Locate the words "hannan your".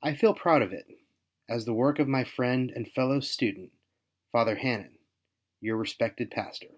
4.56-5.76